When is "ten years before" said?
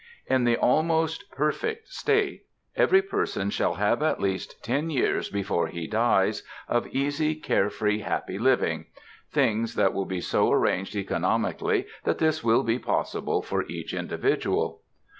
4.63-5.67